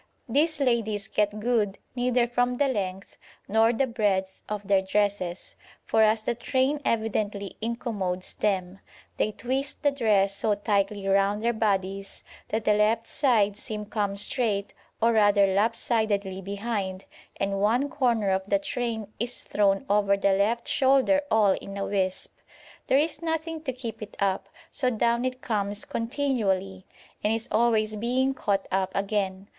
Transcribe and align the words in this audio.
These 0.27 0.59
ladies 0.59 1.07
get 1.07 1.39
good 1.39 1.77
neither 1.95 2.27
from 2.27 2.57
the 2.57 2.67
length 2.67 3.17
nor 3.47 3.71
the 3.71 3.85
breadth 3.85 4.41
of 4.49 4.67
their 4.67 4.81
dresses, 4.81 5.55
for 5.85 6.01
as 6.01 6.23
the 6.23 6.33
train 6.33 6.81
evidently 6.83 7.55
incommodes 7.61 8.33
them, 8.33 8.79
they 9.17 9.31
twist 9.31 9.83
the 9.83 9.91
dress 9.91 10.33
so 10.35 10.55
tightly 10.55 11.07
round 11.07 11.43
their 11.43 11.53
bodies 11.53 12.23
that 12.47 12.65
the 12.65 12.73
left 12.73 13.05
side 13.05 13.55
seam 13.55 13.85
comes 13.85 14.23
straight 14.23 14.73
or 15.03 15.13
rather 15.13 15.45
lop 15.45 15.75
sidedly 15.75 16.41
behind 16.41 17.05
and 17.39 17.61
one 17.61 17.87
corner 17.87 18.31
of 18.31 18.49
the 18.49 18.57
train 18.57 19.05
is 19.19 19.43
thrown 19.43 19.85
over 19.87 20.17
the 20.17 20.33
left 20.33 20.67
shoulder 20.67 21.21
all 21.29 21.51
in 21.51 21.77
a 21.77 21.85
wisp. 21.85 22.37
There 22.87 22.97
is 22.97 23.21
nothing 23.21 23.61
to 23.65 23.71
keep 23.71 24.01
it 24.01 24.17
up, 24.19 24.49
so 24.71 24.89
down 24.89 25.25
it 25.25 25.41
comes 25.43 25.85
continually, 25.85 26.87
and 27.23 27.31
is 27.31 27.47
always 27.51 27.95
being 27.95 28.33
caught 28.33 28.67
up 28.71 28.89
again. 28.95 29.47